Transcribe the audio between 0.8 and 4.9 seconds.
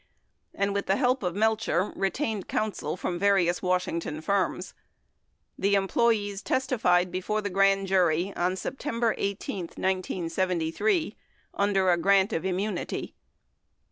the help of Melcher, retained counsel from various Washington firms.